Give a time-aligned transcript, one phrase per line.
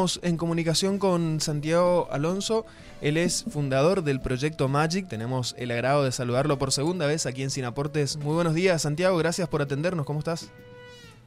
[0.00, 2.64] Estamos en comunicación con Santiago Alonso.
[3.02, 5.06] Él es fundador del proyecto Magic.
[5.06, 8.16] Tenemos el agrado de saludarlo por segunda vez aquí en Sinaportes.
[8.16, 9.18] Muy buenos días, Santiago.
[9.18, 10.06] Gracias por atendernos.
[10.06, 10.50] ¿Cómo estás?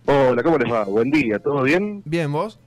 [0.08, 0.86] Hola, ¿cómo les va?
[0.86, 1.38] Buen día.
[1.38, 2.02] ¿Todo bien?
[2.04, 2.58] Bien, ¿vos?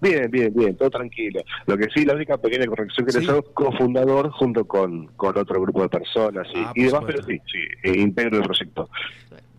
[0.00, 1.40] Bien, bien, bien, todo tranquilo.
[1.66, 5.62] Lo que sí, la única pequeña corrección que les hago, cofundador junto con, con otro
[5.62, 8.90] grupo de personas y, ah, demás, pero sí, sí, eh, integro el proyecto.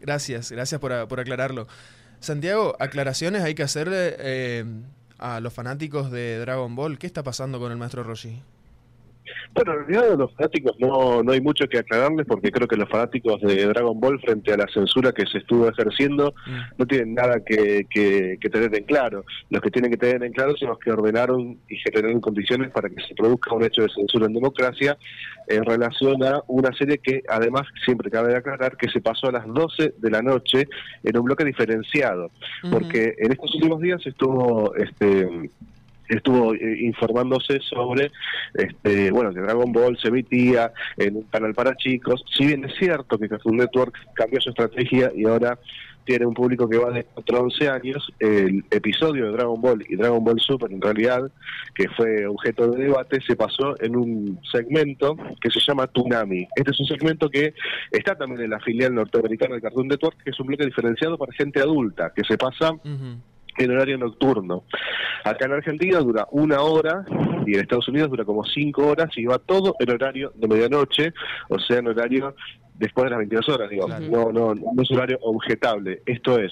[0.02, 1.70] Gracias, gracias por, por aclararlo.
[2.20, 4.66] Santiago, aclaraciones hay que hacerle eh,
[5.18, 6.98] a los fanáticos de Dragon Ball.
[6.98, 8.42] ¿Qué está pasando con el maestro Roshi?
[9.54, 12.90] Bueno, en realidad los fanáticos no, no hay mucho que aclararles porque creo que los
[12.90, 16.34] fanáticos de Dragon Ball frente a la censura que se estuvo ejerciendo
[16.78, 19.26] no tienen nada que, que, tener en claro.
[19.50, 22.90] Los que tienen que tener en claro son los que ordenaron y generaron condiciones para
[22.90, 24.98] que se produzca un hecho de censura en democracia
[25.48, 29.48] en relación a una serie que además siempre cabe aclarar que se pasó a las
[29.48, 30.68] 12 de la noche
[31.04, 32.32] en un bloque diferenciado.
[32.72, 34.76] Porque en estos últimos días estuvo...
[34.76, 35.50] este
[36.10, 38.12] estuvo eh, informándose sobre,
[38.54, 42.24] este, bueno, que Dragon Ball se emitía en un canal para chicos.
[42.36, 45.58] Si bien es cierto que Cartoon Network cambió su estrategia y ahora
[46.08, 49.86] tiene un público que va de 4 a 11 años, el episodio de Dragon Ball
[49.90, 51.30] y Dragon Ball Super, en realidad,
[51.76, 56.48] que fue objeto de debate, se pasó en un segmento que se llama Tsunami.
[56.56, 57.54] Este es un segmento que
[57.92, 61.34] está también en la filial norteamericana de Cartoon Network, que es un bloque diferenciado para
[61.34, 62.72] gente adulta, que se pasa
[63.58, 64.64] en horario nocturno.
[65.24, 67.06] Acá en Argentina dura una hora
[67.46, 71.14] y en Estados Unidos dura como cinco horas y va todo en horario de medianoche,
[71.50, 72.36] o sea, en horario
[72.76, 73.88] después de las 22 horas, digo.
[73.88, 76.02] No, no, no es horario objetable.
[76.06, 76.52] Esto es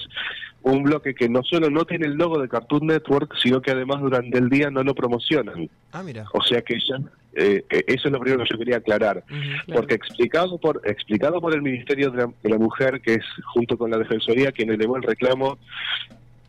[0.63, 4.01] un bloque que no solo no tiene el logo de Cartoon Network, sino que además
[4.01, 5.69] durante el día no lo promocionan.
[5.91, 6.25] Ah, mira.
[6.33, 6.97] O sea que ya,
[7.35, 9.23] eh, eso es lo primero que yo quería aclarar.
[9.71, 13.77] Porque explicado por explicado por el Ministerio de la, de la, Mujer, que es junto
[13.77, 15.59] con la Defensoría quien elevó el reclamo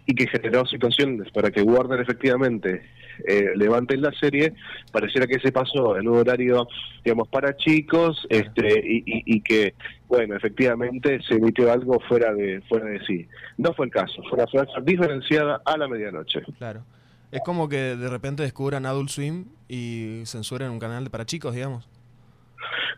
[0.06, 2.82] y que generó situaciones para que Warner efectivamente
[3.26, 4.54] eh, levanten la serie,
[4.92, 6.68] pareciera que se pasó en un horario,
[7.04, 9.74] digamos, para chicos, este, y, y, que,
[10.08, 13.26] bueno, efectivamente se emitió algo fuera de, fuera de sí.
[13.58, 16.42] No fue el caso, fue una franja diferenciada a la medianoche.
[16.58, 16.84] Claro.
[17.32, 21.88] Es como que de repente descubran Adult Swim y censuren un canal para chicos, digamos.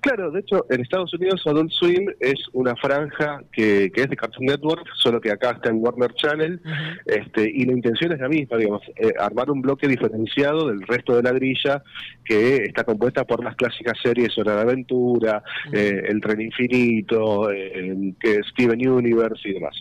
[0.00, 4.16] Claro, de hecho, en Estados Unidos Adult Swim es una franja que, que es de
[4.16, 6.60] Cartoon Network, solo que acá está en Warner Channel,
[7.06, 11.16] este, y la intención es la misma, digamos, eh, armar un bloque diferenciado del resto
[11.16, 11.82] de la grilla
[12.24, 15.42] que está compuesta por las clásicas series Hora de Aventura,
[15.72, 19.76] eh, El Tren Infinito, eh, que Steven Universe y demás.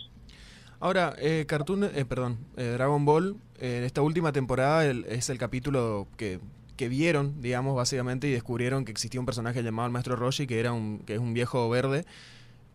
[0.80, 1.14] Ahora,
[1.46, 6.38] Cartoon, perdón, Dragon Ball, en esta última temporada es el capítulo que
[6.78, 10.60] que vieron, digamos, básicamente, y descubrieron que existía un personaje llamado el Maestro Roshi, que,
[10.60, 12.06] era un, que es un viejo verde,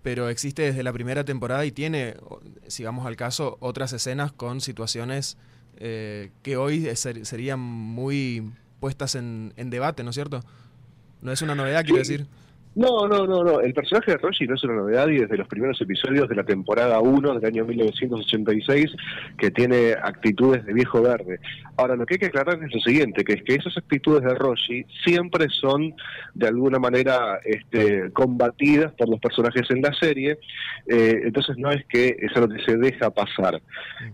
[0.04, 2.16] pero existe desde la primera temporada y tiene,
[2.68, 5.38] si vamos al caso, otras escenas con situaciones
[5.78, 10.44] eh, que hoy serían muy puestas en, en debate, ¿no es cierto?
[11.22, 12.28] No es una novedad, quiero decir.
[12.76, 13.60] No, no, no, no.
[13.62, 16.44] El personaje de Roshi no es una novedad y desde los primeros episodios de la
[16.44, 18.92] temporada 1 del año 1986
[19.38, 21.40] que tiene actitudes de viejo verde.
[21.78, 24.34] Ahora, lo que hay que aclarar es lo siguiente, que es que esas actitudes de
[24.34, 25.94] Roshi siempre son
[26.34, 30.40] de alguna manera este, combatidas por los personajes en la serie,
[30.88, 33.62] eh, entonces no es que es lo que se deja pasar.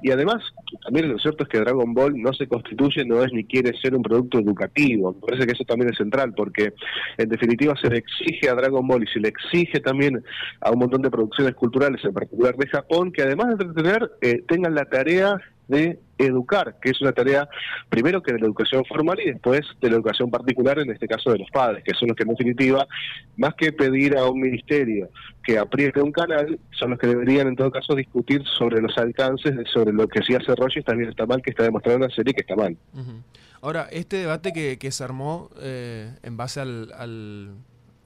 [0.04, 0.44] Y además,
[0.84, 3.96] también lo cierto es que Dragon Ball no se constituye, no es ni quiere ser
[3.96, 5.14] un producto educativo.
[5.14, 6.74] Me parece que eso también es central, porque
[7.18, 10.24] en definitiva se le exige a Dragon Ball y se le exige también
[10.62, 14.44] a un montón de producciones culturales, en particular de Japón, que además de entretener, eh,
[14.48, 15.40] tengan la tarea
[15.70, 17.48] de educar, que es una tarea
[17.90, 21.32] primero que de la educación formal y después de la educación particular, en este caso
[21.32, 22.88] de los padres, que son los que en definitiva,
[23.38, 25.10] más que pedir a un ministerio
[25.44, 29.56] que apriete un canal, son los que deberían en todo caso discutir sobre los alcances,
[29.72, 32.16] sobre lo que sí hace Roger, está bien, está mal, que está demostrando en la
[32.16, 32.76] serie que está mal.
[33.62, 37.54] Ahora, este debate que, que se armó eh, en base al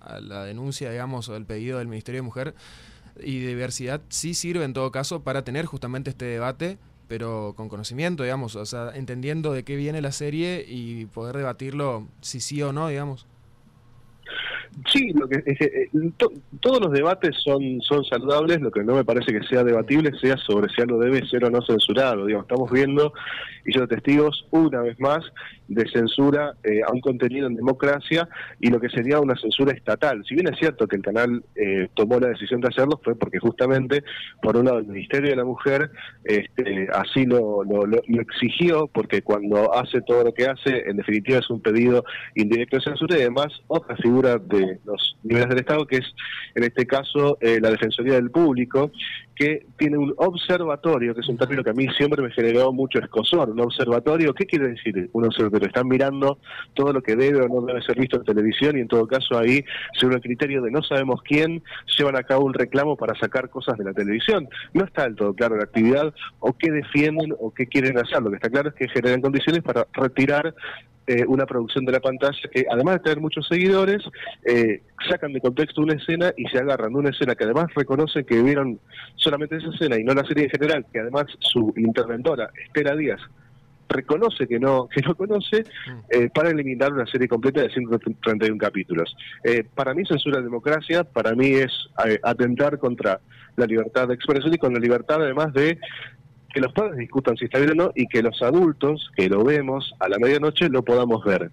[0.03, 2.55] a la denuncia, digamos, o el pedido del Ministerio de Mujer
[3.21, 6.77] y Diversidad, sí sirve en todo caso para tener justamente este debate,
[7.07, 12.07] pero con conocimiento, digamos, o sea, entendiendo de qué viene la serie y poder debatirlo
[12.21, 13.27] si sí o no, digamos.
[14.91, 15.89] Sí, lo que, eh,
[16.59, 20.37] todos los debates son, son saludables, lo que no me parece que sea debatible sea
[20.37, 22.25] sobre si algo debe ser o no censurado.
[22.25, 23.13] Digamos, estamos viendo,
[23.65, 25.23] y yo testigos, una vez más,
[25.67, 28.27] de censura eh, a un contenido en democracia
[28.59, 30.23] y lo que sería una censura estatal.
[30.27, 33.39] Si bien es cierto que el canal eh, tomó la decisión de hacerlo, fue porque
[33.39, 34.03] justamente,
[34.41, 35.91] por un lado, el Ministerio de la Mujer
[36.23, 41.39] este, así lo, lo, lo, exigió, porque cuando hace todo lo que hace, en definitiva
[41.39, 42.03] es un pedido
[42.35, 46.05] indirecto de censura y además otra figura de los niveles del Estado, que es
[46.55, 48.91] en este caso eh, la Defensoría del Público,
[49.35, 52.99] que tiene un observatorio, que es un término que a mí siempre me generó mucho
[52.99, 53.49] escosor.
[53.49, 55.67] Un observatorio, ¿qué quiere decir un observatorio?
[55.67, 56.37] Están mirando
[56.73, 59.37] todo lo que debe o no debe ser visto en televisión y en todo caso
[59.37, 59.63] ahí,
[59.99, 61.63] según el criterio de no sabemos quién,
[61.97, 64.47] llevan a cabo un reclamo para sacar cosas de la televisión.
[64.73, 68.21] No está del todo claro la actividad o qué defienden o qué quieren hacer.
[68.21, 70.53] Lo que está claro es que generan condiciones para retirar
[71.05, 74.01] eh, una producción de la pantalla que, además de tener muchos seguidores,
[74.45, 78.23] eh, sacan de contexto una escena y se agarran de una escena que además reconocen
[78.23, 78.79] que vieron
[79.15, 83.19] solamente esa escena y no la serie en general, que además su interventora, Espera Díaz,
[83.89, 85.99] reconoce que no que no conoce mm.
[86.09, 89.13] eh, para eliminar una serie completa de 131 capítulos.
[89.75, 91.71] para mí censura la democracia, para mí es
[92.23, 93.19] atentar contra
[93.57, 95.77] la libertad de expresión y con la libertad además de
[96.53, 99.43] que los padres discutan si está bien o no y que los adultos, que lo
[99.43, 101.51] vemos a la medianoche, lo podamos ver.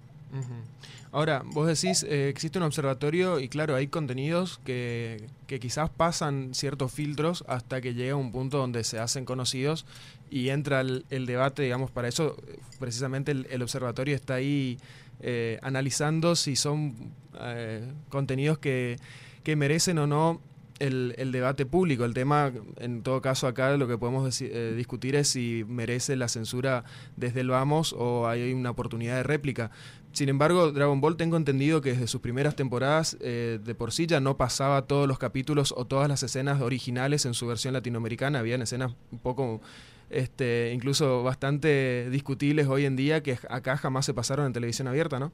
[1.13, 6.55] Ahora, vos decís, eh, existe un observatorio y claro, hay contenidos que, que, quizás pasan
[6.55, 9.87] ciertos filtros hasta que llega un punto donde se hacen conocidos
[10.31, 12.37] y entra el, debate, digamos, para eso
[12.79, 14.79] precisamente el, observatorio está ahí
[15.19, 16.95] eh, analizando si son
[17.41, 18.97] eh, contenidos que,
[19.43, 20.41] que merecen o no
[20.81, 22.05] el, el, debate público.
[22.05, 26.27] El tema, en todo caso, acá lo que podemos eh, discutir es si merece la
[26.27, 26.85] censura
[27.17, 29.71] desde el vamos o hay una oportunidad de réplica.
[30.13, 34.07] Sin embargo, Dragon Ball tengo entendido que desde sus primeras temporadas eh, de por sí
[34.07, 38.41] ya no pasaba todos los capítulos o todas las escenas originales en su versión latinoamericana.
[38.41, 39.61] Habían escenas un poco,
[40.09, 45.21] este, incluso bastante discutibles hoy en día que acá jamás se pasaron en televisión abierta,
[45.21, 45.31] ¿no?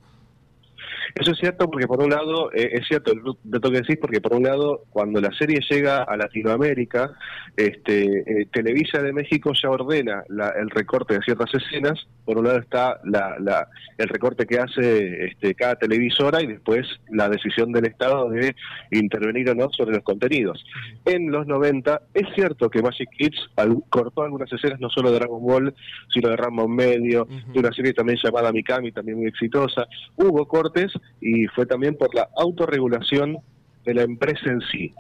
[1.15, 3.13] Eso es cierto porque por un lado, eh, es cierto
[3.45, 7.13] dato que decís, porque por un lado, cuando la serie llega a Latinoamérica,
[7.57, 12.59] este, eh, Televisa de México ya ordena el recorte de ciertas escenas, por un lado
[12.59, 13.69] está la,
[13.99, 18.55] el recorte que hace este, cada televisora y después la decisión del Estado de
[18.91, 20.65] intervenir o no sobre los contenidos.
[21.05, 23.51] En los 90, es cierto que Magic Kids
[23.89, 25.75] cortó algunas escenas, no solo de Dragon Ball,
[26.13, 29.87] sino de Rambo Medio, de una serie también llamada Mikami, también muy exitosa.
[30.17, 33.39] Hubo cortes y fue también por la autorregulación
[33.85, 34.93] de la empresa en sí,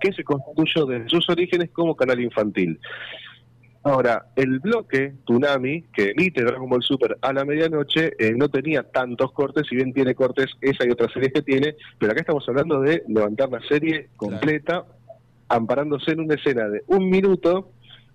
[0.00, 2.80] que se constituyó desde sus orígenes como canal infantil.
[3.82, 8.82] Ahora, el bloque Tsunami, que emite Dragon Ball Super a la medianoche, eh, no tenía
[8.82, 12.46] tantos cortes, si bien tiene cortes, esa y otras series que tiene, pero acá estamos
[12.48, 14.84] hablando de levantar la serie completa,
[15.48, 17.72] amparándose en una escena de un minuto,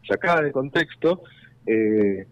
[0.08, 1.24] sacada de contexto,
[1.66, 2.28] eh,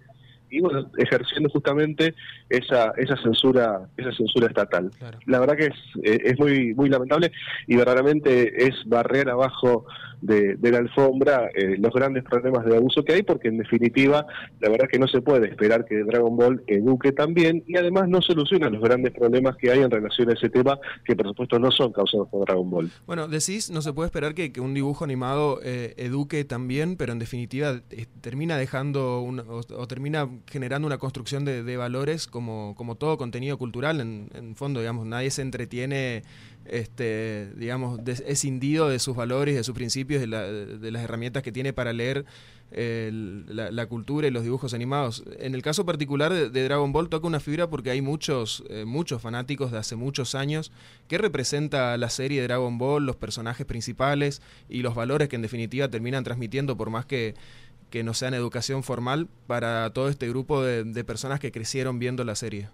[0.53, 2.13] y bueno, ejerciendo justamente
[2.50, 4.91] esa, esa censura, esa censura estatal.
[5.25, 5.73] La verdad que es,
[6.03, 7.31] eh, es muy, muy lamentable
[7.67, 9.85] y verdaderamente es barrer abajo
[10.23, 14.25] de, la alfombra eh, los grandes problemas de abuso que hay, porque en definitiva,
[14.59, 18.21] la verdad que no se puede esperar que Dragon Ball eduque también y además no
[18.21, 21.71] soluciona los grandes problemas que hay en relación a ese tema, que por supuesto no
[21.71, 22.89] son causados por Dragon Ball.
[23.05, 27.19] Bueno, decís, no se puede esperar que, un dibujo animado eh, eduque también, pero en
[27.19, 27.81] definitiva
[28.21, 34.00] termina dejando o, termina generando una construcción de, valores como, como todo contenido cultural.
[34.00, 36.24] En, fondo, digamos, nadie se entretiene
[36.66, 41.92] este, digamos, escindido de sus valores, de sus principios, de, las herramientas que tiene para
[41.94, 42.25] leer
[42.72, 45.24] la, cultura y los dibujos animados.
[45.40, 49.22] En el caso particular de, Dragon Ball toca una fibra porque hay muchos, eh, muchos
[49.22, 50.72] fanáticos de hace muchos años
[51.07, 55.42] que representa la serie de Dragon Ball, los personajes principales y los valores que en
[55.42, 57.36] definitiva terminan transmitiendo por más que,
[57.94, 62.34] que no sean educación formal para todo este grupo de personas que crecieron viendo la
[62.34, 62.69] serie.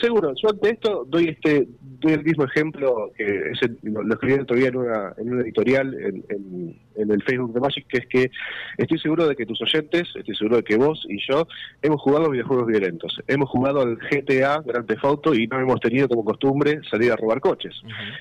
[0.00, 4.76] Seguro, yo ante esto doy este doy el mismo ejemplo que lo, escribí todavía en
[4.76, 5.94] una, en una editorial
[6.28, 8.30] en, el Facebook de Magic, que es que
[8.76, 11.46] estoy seguro de que tus oyentes, estoy seguro de que vos y yo
[11.82, 13.18] hemos jugado videojuegos violentos.
[13.26, 17.16] Hemos jugado al GTA, Grand Theft Auto, y no hemos tenido como costumbre salir a
[17.16, 17.74] robar coches.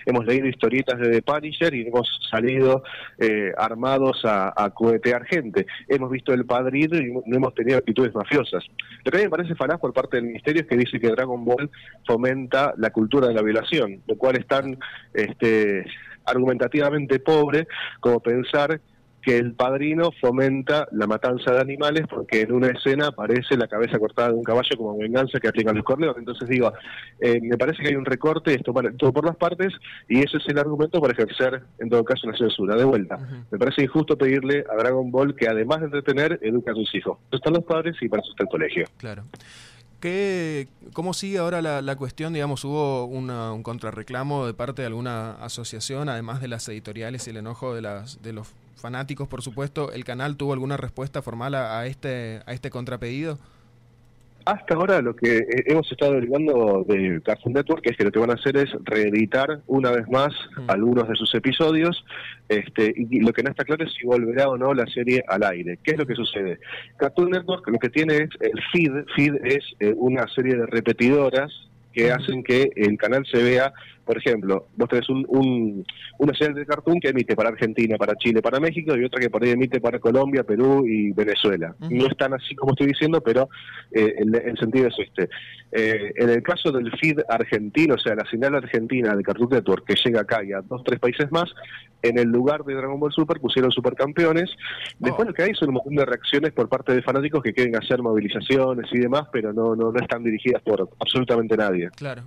[0.05, 2.84] Hemos leído historietas de The Punisher y hemos salido
[3.20, 5.65] eh, armados a, a cohetear gente.
[5.88, 8.63] Hemos visto El Padrino y no hemos tenido actitudes mafiosas.
[9.03, 11.10] Lo que a mí me parece falaz por parte del Ministerio es que dice que
[11.10, 11.70] Dragon Ball
[12.05, 14.77] fomenta la cultura de la violación, lo cual es tan
[15.13, 15.86] este,
[16.25, 17.67] argumentativamente pobre
[18.00, 18.79] como pensar
[19.25, 23.98] que el padrino fomenta la matanza de animales porque en una escena aparece la cabeza
[23.98, 26.15] cortada de un caballo como venganza que aplican los corneos.
[26.20, 26.72] Entonces digo,
[27.20, 29.74] eh, me parece que hay un recorte, esto todo por las partes,
[30.08, 32.75] y ese es el argumento para ejercer, en todo caso, una censura.
[32.75, 33.17] De vuelta,
[33.50, 37.17] me parece injusto pedirle a Dragon Ball que además de entretener, eduque a sus hijos.
[37.32, 38.86] Están los padres y para eso está el colegio.
[38.98, 39.24] Claro.
[40.06, 42.32] ¿Qué, ¿Cómo sigue ahora la, cuestión?
[42.32, 47.38] Digamos, hubo un contrarreclamo de parte de alguna asociación, además de las editoriales y el
[47.38, 49.92] enojo de, las, de los fanáticos, por supuesto.
[49.92, 53.40] ¿El canal tuvo alguna respuesta formal a, este, a este contrapedido?
[54.46, 58.20] Hasta ahora lo que eh, hemos estado derivando de Cartoon Network es que lo que
[58.20, 60.70] van a hacer es reeditar una vez más mm.
[60.70, 62.06] algunos de sus episodios
[62.48, 65.44] este, y lo que no está claro es si volverá o no la serie al
[65.44, 65.80] aire.
[65.84, 66.60] ¿Qué es lo que sucede?
[66.98, 71.52] Cartoon Network lo que tiene es el feed, feed es eh, una serie de repetidoras
[71.92, 73.74] que hacen que el canal se vea
[74.06, 75.84] por ejemplo, vos tenés un,
[76.20, 79.30] una serie de cartoon que emite para Argentina, para Chile, para México y otra que
[79.30, 81.76] por ahí emite para Colombia, Perú y Venezuela.
[81.90, 83.50] No es tan así como estoy diciendo, pero
[83.92, 85.30] eh, el, sentido es este.
[85.72, 89.86] Eh, en el caso del feed argentino, o sea, la señal argentina de Cartoon Network
[89.86, 91.52] que llega acá y a dos, tres países más,
[92.04, 94.52] en el lugar de Dragon Ball Super pusieron supercampeones.
[95.00, 95.30] Después oh.
[95.30, 98.02] lo que hay son un montón de reacciones por parte de fanáticos que quieren hacer
[98.02, 101.90] movilizaciones y demás, pero no, no, no están dirigidas por absolutamente nadie.
[101.96, 102.24] Claro.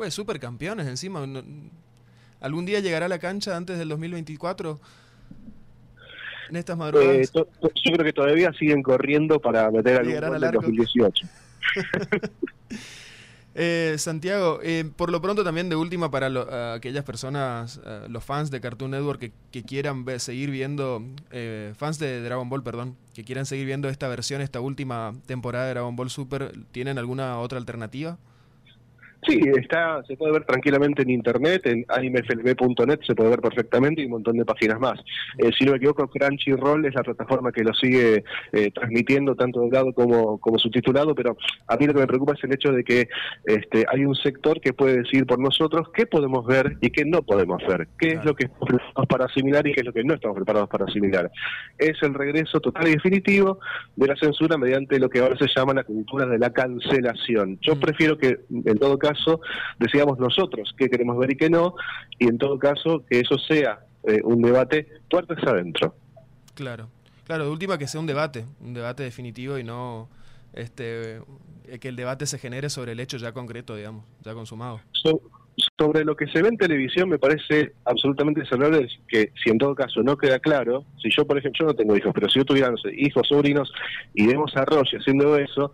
[0.00, 1.22] Pues supercampeones encima.
[2.40, 4.80] ¿Algún día llegará a la cancha antes del 2024?
[6.48, 7.16] En estas madrugadas.
[7.16, 11.26] Eh, yo creo que todavía siguen corriendo para meter algún gol en 2018.
[13.56, 18.60] Eh, Santiago, eh, por lo pronto también de última para aquellas personas, los fans de
[18.60, 21.02] Cartoon Network que, quieran seguir viendo,
[21.76, 25.70] fans de Dragon Ball, perdón, que quieran seguir viendo esta versión, esta última temporada de
[25.72, 28.18] Dragon Ball Super, ¿tienen alguna otra alternativa?
[29.26, 34.06] Sí, está, se puede ver tranquilamente en internet, en animeflb.net se puede ver perfectamente y
[34.06, 34.98] un montón de páginas más.
[35.36, 39.60] Eh, si no me equivoco, Crunchyroll es la plataforma que lo sigue eh, transmitiendo tanto
[39.60, 41.36] doblado como, como subtitulado, pero
[41.66, 43.08] a mí lo que me preocupa es el hecho de que
[43.44, 47.22] este, hay un sector que puede decir por nosotros qué podemos ver y qué no
[47.22, 50.04] podemos ver, qué es lo que estamos preparados para asimilar y qué es lo que
[50.04, 51.30] no estamos preparados para asimilar.
[51.78, 53.58] Es el regreso total y definitivo
[53.96, 57.58] de la censura mediante lo que ahora se llama la cultura de la cancelación.
[57.60, 57.80] Yo mm.
[57.80, 59.40] prefiero que, en todo caso, caso
[59.78, 61.74] decíamos nosotros qué queremos ver y qué no,
[62.18, 65.94] y en todo caso que eso sea eh, un debate puertas adentro.
[66.54, 66.88] Claro,
[67.24, 70.08] claro, de última que sea un debate, un debate definitivo y no
[70.52, 71.20] este
[71.78, 74.80] que el debate se genere sobre el hecho ya concreto, digamos, ya consumado.
[75.78, 79.74] sobre lo que se ve en televisión me parece absolutamente saludable que si en todo
[79.74, 82.44] caso no queda claro, si yo por ejemplo, yo no tengo hijos, pero si yo
[82.44, 83.72] tuviera hijos, sobrinos
[84.14, 85.72] y vemos a Roger haciendo eso,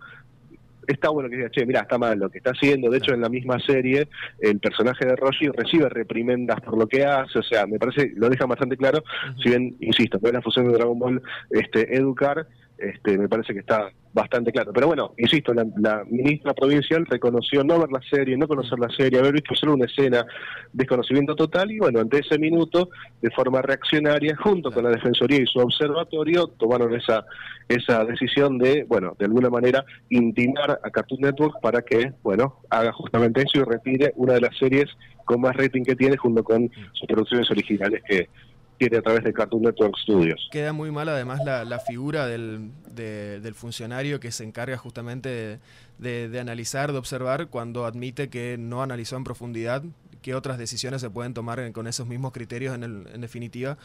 [0.87, 2.89] está bueno que diga, che, mira, está mal lo que está haciendo.
[2.89, 4.07] De hecho, en la misma serie,
[4.39, 7.39] el personaje de Roshi recibe reprimendas por lo que hace.
[7.39, 9.03] O sea, me parece, lo deja bastante claro.
[9.41, 12.47] Si bien, insisto, fue la fusión de Dragon Ball este, educar,
[12.77, 14.71] este, me parece que está bastante claro.
[14.73, 19.19] Pero bueno, insisto, la, ministra provincial reconoció no ver la serie, no conocer la serie,
[19.19, 20.25] haber visto solo una escena,
[20.73, 22.89] desconocimiento total, y bueno, ante ese minuto,
[23.21, 27.25] de forma reaccionaria, junto con la Defensoría y su observatorio, tomaron esa,
[27.67, 32.91] esa decisión de, bueno, de alguna manera, intimar a Cartoon Network para que, bueno, haga
[32.93, 34.85] justamente eso y retire una de las series
[35.25, 38.29] con más rating que tiene junto con sus producciones originales que
[38.77, 40.47] tiene a través de Cartoon Network Studios.
[40.51, 45.59] Queda muy mal además la, figura del, del, funcionario que se encarga justamente
[45.97, 49.83] de, analizar, de observar, cuando admite que no analizó en profundidad
[50.21, 53.77] qué otras decisiones se pueden tomar con esos mismos criterios en, el, en definitiva.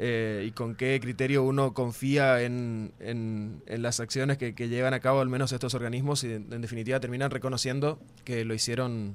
[0.00, 5.20] Eh, y con qué criterio uno confía en, en, las acciones que, llevan a cabo
[5.20, 9.14] al menos estos organismos y en, definitiva terminan reconociendo que lo hicieron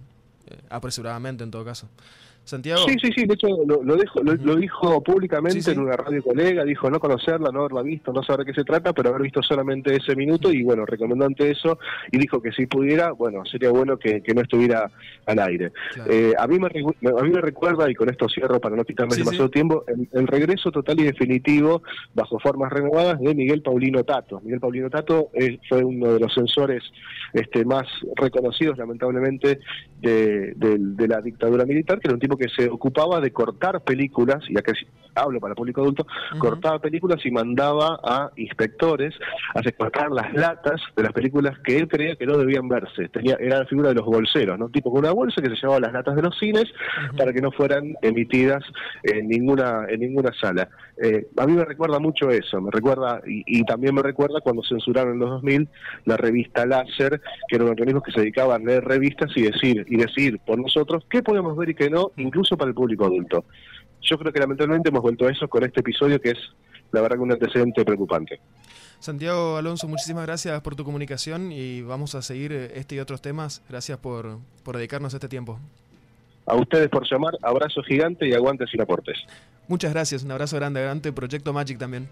[0.70, 1.88] apresuradamente en todo caso.
[2.46, 2.82] Santiago.
[2.86, 6.90] Sí, sí, sí, de hecho lo, dijo, lo, dijo públicamente en una radio colega, dijo
[6.90, 9.96] no conocerla, no haberla visto, no saber de qué se trata, pero haber visto solamente
[9.96, 11.80] ese minuto y bueno, recomendó ante eso
[12.12, 14.92] y dijo que si pudiera, bueno, sería bueno que, no estuviera
[15.26, 15.72] al aire.
[16.10, 19.16] Eh, a, mí me, a mí me recuerda, y con esto cierro para no quitarme
[19.16, 21.84] demasiado tiempo, el, regreso total y definitivo,
[22.14, 24.42] bajo formas renovadas, de Miguel Paulino Tato.
[24.42, 26.84] Miguel Paulino Tato eh, fue uno de los censores
[27.32, 27.84] este, más
[28.16, 29.60] reconocidos, lamentablemente,
[30.02, 34.44] de, de la dictadura militar, que era un tipo que se ocupaba de cortar películas,
[34.50, 34.74] y acá
[35.16, 36.06] hablo para el público adulto,
[36.40, 39.14] cortaba películas y mandaba a inspectores
[39.54, 43.10] a cortar las latas de las películas que él creía que no debían verse.
[43.10, 44.70] Tenía, era la figura de los bolseros, ¿no?
[44.70, 46.66] Tipo con una bolsa que se llevaba las latas de los cines
[47.18, 48.64] para que no fueran emitidas
[49.04, 50.70] en ninguna, en ninguna sala.
[51.02, 55.14] Eh, a mí me recuerda mucho eso, me recuerda, y, también me recuerda cuando censuraron
[55.14, 55.70] en los 2000
[56.06, 59.86] la revista Láser, que era un organismo que se dedicaba a leer revistas y decir,
[59.90, 63.46] y decir por nosotros qué podemos ver y qué no, incluso para el público adulto.
[64.02, 66.38] Yo creo que lamentablemente hemos vuelto a eso con este episodio que es
[66.92, 68.40] la verdad que un antecedente preocupante.
[69.00, 73.22] Santiago Alonso, muchísimas gracias por tu comunicación y vamos a seguir eh, este y otros
[73.22, 73.62] temas.
[73.68, 75.60] Gracias por, por dedicarnos este tiempo.
[76.46, 79.18] A ustedes por llamar, abrazo gigante y aguantes sin aportes.
[79.68, 82.08] Muchas gracias, un abrazo grande, adelante Proyecto Magic también.